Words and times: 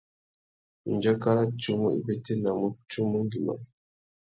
Ndjaka 0.93 1.27
râ 1.35 1.43
tsumu 1.59 1.87
i 1.99 2.01
bétēnamú 2.07 2.67
tsumu 2.89 3.17
ngüimá. 3.25 3.53